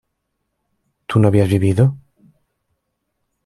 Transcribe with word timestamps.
¿tú 1.05 1.19
no 1.19 1.27
habías 1.27 1.47
vivido? 1.47 1.95